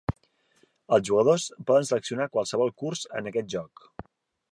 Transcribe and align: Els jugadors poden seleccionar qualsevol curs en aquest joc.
Els 0.95 1.03
jugadors 1.09 1.45
poden 1.67 1.85
seleccionar 1.89 2.27
qualsevol 2.37 2.73
curs 2.85 3.05
en 3.21 3.31
aquest 3.33 3.53
joc. 3.59 3.85